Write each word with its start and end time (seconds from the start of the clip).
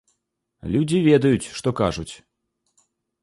Людзі 0.75 1.01
ведаюць, 1.09 1.51
што 1.59 1.69
кажуць. 1.81 2.09